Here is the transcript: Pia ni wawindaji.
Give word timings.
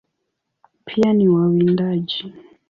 Pia 0.85 1.13
ni 1.13 1.27
wawindaji. 1.29 2.33